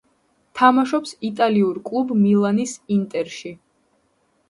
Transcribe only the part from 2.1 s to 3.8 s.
მილანის „ინტერში“.